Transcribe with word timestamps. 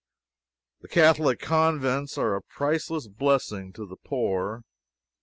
The 0.79 0.87
Catholic 0.87 1.39
Convents 1.39 2.17
are 2.17 2.35
a 2.35 2.41
priceless 2.41 3.07
blessing 3.07 3.71
to 3.73 3.85
the 3.85 3.97
poor. 3.97 4.63